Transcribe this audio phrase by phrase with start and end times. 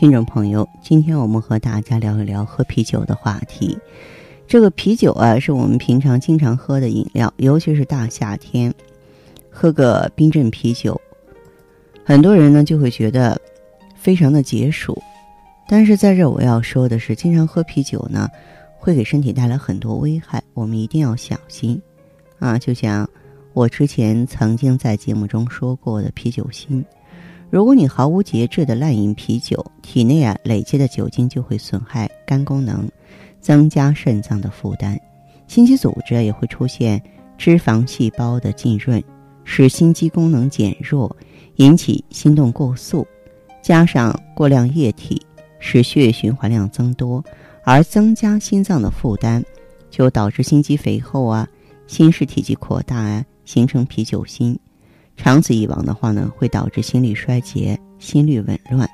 [0.00, 3.78] 听众朋友，今天我们和大家聊一聊喝啤酒的话题。
[4.46, 8.72] 这个啤酒啊，是我们平常经常喝的饮料，尤其是大夏天，
[9.50, 10.98] 喝个冰镇啤酒，
[12.02, 13.38] 很多人呢就会觉得
[13.94, 14.98] 非常的解暑。
[15.68, 18.26] 但是在这我要说的是，经常喝啤酒呢，
[18.78, 21.78] 会给身体带来很多危害，我们一定要小心
[22.38, 22.58] 啊！
[22.58, 23.06] 就像
[23.52, 26.82] 我之前曾经在节目中说过的啤酒心。
[27.50, 32.88] 如果你毫无节制的滥饮啤酒，体内啊累积的酒精就会损害肝功能，
[33.40, 34.96] 增加肾脏的负担，
[35.48, 37.02] 心肌组织也会出现
[37.36, 39.02] 脂肪细胞的浸润，
[39.42, 41.14] 使心肌功能减弱，
[41.56, 43.04] 引起心动过速，
[43.60, 45.20] 加上过量液体，
[45.58, 47.22] 使血液循环量增多，
[47.64, 49.42] 而增加心脏的负担，
[49.90, 51.48] 就导致心肌肥厚啊，
[51.88, 54.56] 心室体积扩大啊，形成啤酒心。
[55.22, 58.88] 长此以往的话呢，会导致心力衰竭、心律紊乱。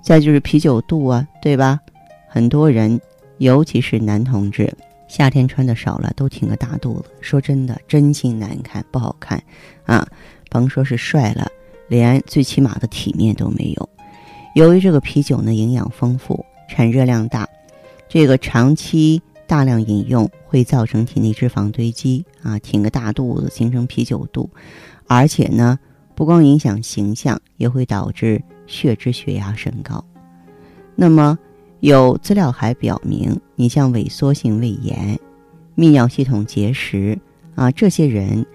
[0.00, 1.80] 再就是啤酒肚啊，对吧？
[2.28, 3.00] 很多人，
[3.38, 4.72] 尤其是男同志，
[5.08, 7.06] 夏天穿的少了，都挺个大肚子。
[7.20, 9.42] 说真的，真心难看，不好看
[9.84, 10.06] 啊！
[10.50, 11.48] 甭说是帅了，
[11.88, 13.88] 连最起码的体面都没有。
[14.54, 17.44] 由于这个啤酒呢，营养丰富，产热量大，
[18.08, 24.48] 这个长期大量饮用会造成体内脂肪堆积啊，挺个大肚子，形成啤酒肚。
[25.08, 25.76] 而且呢，
[26.14, 30.04] 不光影响形象，也会导致血脂、血压升高。
[30.94, 31.36] 那么，
[31.80, 35.18] 有资料还表明，你像萎缩性胃炎、
[35.76, 37.18] 泌尿系统结石
[37.56, 38.46] 啊，这些人，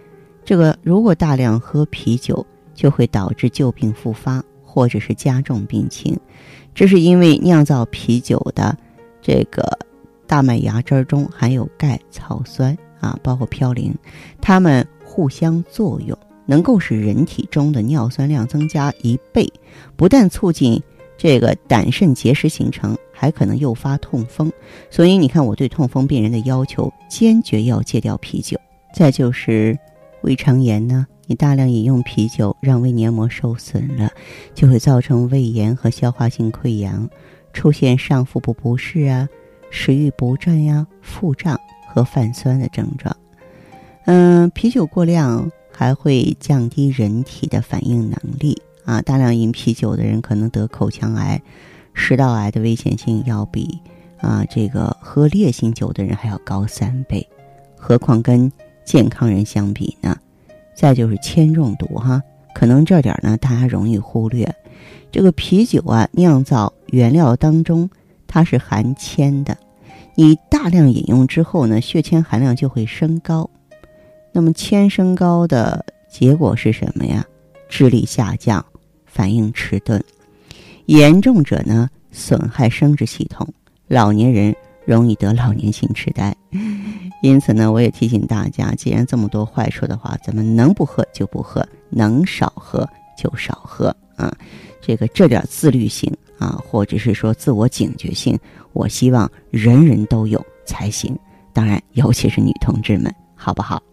[0.46, 6.18] 这个如果大量喝啤酒，就会导致旧病复发，或者是加重病情。
[6.74, 8.78] 这是因为酿造啤酒的
[9.22, 9.78] 这个
[10.30, 13.94] 大麦芽汁中含有钙、草酸啊，包括嘌呤，
[14.40, 16.18] 它们互相作用。
[16.46, 19.48] 能够使人体中的尿酸量增加一倍，
[19.96, 20.82] 不但促进
[21.16, 24.52] 这个胆肾结石形成，还可能诱发痛风。
[24.90, 28.60] 所以你看，我对痛风病人的要求，坚决要戒掉啤酒。
[28.96, 29.78] 再就是
[30.22, 34.10] 胃肠炎呢，你大量饮用啤酒，让胃黏膜受损了，
[34.56, 37.08] 就会造成胃炎和消化性溃疡，
[37.54, 39.30] 出现上腹部不适啊、
[39.70, 43.16] 食欲不振呀、腹胀和泛酸的症状。
[44.06, 45.52] 嗯，啤酒过量。
[45.72, 49.02] 还会降低人体的反应能力啊！
[49.02, 51.42] 大量饮啤酒的人可能得口腔癌、
[51.94, 53.80] 食道癌的危险性要比
[54.18, 57.26] 啊这个喝烈性酒的人还要高三倍，
[57.78, 58.52] 何况跟
[58.84, 60.18] 健康人相比呢？
[60.76, 62.22] 再就是铅中毒哈，
[62.54, 64.54] 可能这点呢大家容易忽略。
[65.14, 67.90] 这个啤酒啊，酿造原料当中
[68.30, 69.58] 它是含铅的，
[70.16, 73.50] 你大量饮用之后呢，血铅含量就会升高。
[74.32, 77.26] 那么铅升高的结果是什么呀？
[77.68, 78.64] 智力下降，
[79.06, 80.00] 反应迟钝，
[80.86, 83.52] 严重者呢损害生殖系统，
[83.88, 86.36] 老年人容易得老年性痴呆。
[87.22, 94.32] 因此呢，我也提醒大家，既然这么多坏处的话，咱们能不喝就不喝，能少喝就少喝啊。
[94.80, 98.40] 这个这点自律性啊，或者是说自我警觉性，
[98.74, 101.16] 我希望人人都有才行。
[101.54, 103.84] 当然，尤其是女同志们，好不好？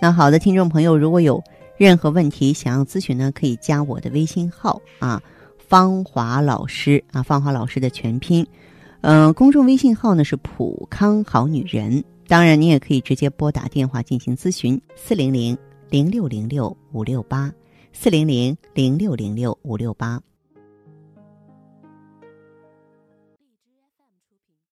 [0.00, 1.42] 那好的，听众朋友，如果有
[1.76, 5.22] 任何问题想要咨询呢，可以加我的微信号啊，
[5.58, 8.46] 芳华老师啊，芳华老师的全拼，
[9.02, 12.02] 嗯，公众微信号呢是普康好女人。
[12.26, 15.58] 当然，你也可以直接拨打电话进行咨询，四零零
[15.90, 17.52] 零六零六五六八，
[17.92, 20.18] 四零零零六零六五六八。